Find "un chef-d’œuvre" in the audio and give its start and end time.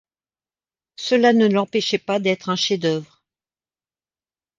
2.49-3.21